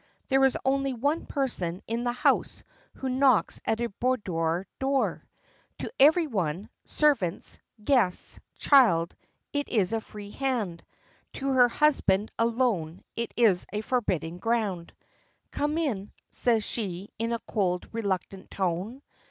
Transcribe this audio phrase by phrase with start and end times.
[0.29, 2.63] There is only one person in the house
[2.95, 5.27] who knocks at her boudoir door.
[5.77, 9.15] To every one, servants, guests, child,
[9.53, 10.83] it is a free land;
[11.33, 14.91] to her husband alone it is forbidden ground.
[15.51, 19.03] "Come in," says she, in a cold, reluctant tone.